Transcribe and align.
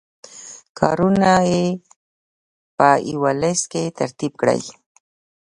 کارونه 0.79 1.31
یې 1.51 1.65
په 2.77 2.87
یوه 3.11 3.31
لست 3.41 3.65
کې 3.71 3.83
ترتیب 3.99 4.33
کړئ. 4.41 4.61